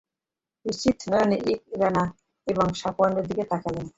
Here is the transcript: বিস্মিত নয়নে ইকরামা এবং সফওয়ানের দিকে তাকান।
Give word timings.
বিস্মিত 0.65 0.99
নয়নে 1.11 1.37
ইকরামা 1.53 2.05
এবং 2.47 2.67
সফওয়ানের 2.81 3.25
দিকে 3.29 3.43
তাকান। 3.51 3.75